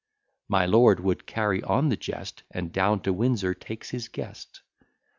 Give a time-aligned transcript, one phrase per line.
[0.47, 4.61] My lord would carry on the jest, And down to Windsor takes his guest.